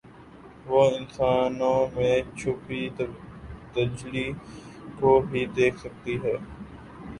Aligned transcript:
وہ 0.67 0.81
انسانوں 0.91 1.75
میں 1.95 2.15
چھپی 2.37 2.81
تجلی 3.73 4.27
کو 4.99 5.19
بھی 5.29 5.45
دیکھ 5.55 5.79
سکتی 5.79 6.17
ہیں 6.23 6.37